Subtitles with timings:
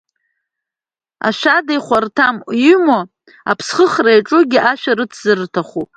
[1.27, 3.03] Ашәада ихәарҭам, уимоу
[3.51, 5.89] аԥсхыхра иаҿугьы ашәа рыцзар рҭахуп.